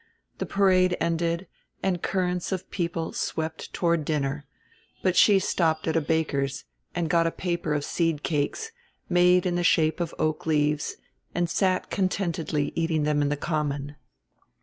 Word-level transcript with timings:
The 0.39 0.47
parade 0.47 0.97
ended, 0.99 1.45
and 1.83 2.01
currents 2.01 2.51
of 2.51 2.71
people 2.71 3.13
swept 3.13 3.71
toward 3.71 4.03
dinner; 4.03 4.47
but 5.03 5.15
she 5.15 5.37
stopped 5.37 5.87
at 5.87 5.95
a 5.95 6.01
baker's 6.01 6.65
and 6.95 7.07
got 7.07 7.27
a 7.27 7.31
paper 7.31 7.75
of 7.75 7.85
seed 7.85 8.23
cakes, 8.23 8.71
made 9.09 9.45
in 9.45 9.53
the 9.53 9.63
shape 9.63 9.99
of 9.99 10.15
oak 10.17 10.47
leaves 10.47 10.95
and 11.35 11.47
sat 11.47 11.91
contentedly 11.91 12.71
eating 12.73 13.03
them 13.03 13.21
in 13.21 13.29
the 13.29 13.37
Common. 13.37 13.95